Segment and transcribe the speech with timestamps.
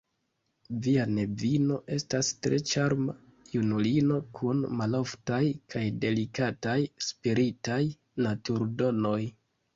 [0.85, 3.15] Via nevino estas tre ĉarma
[3.51, 5.43] junulino kun maloftaj
[5.75, 6.79] kaj delikataj
[7.11, 7.81] spiritaj
[8.29, 9.21] naturdonoj.